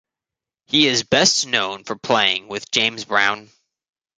He 0.65 0.87
is 0.87 1.03
best 1.03 1.45
known 1.45 1.83
for 1.83 1.95
playing 1.95 2.47
with 2.47 2.71
James 2.71 3.05
Brown. 3.05 3.51